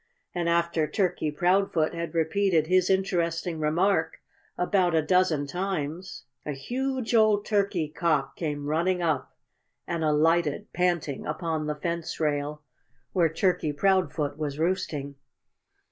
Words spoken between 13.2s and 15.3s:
Turkey Proudfoot was roosting.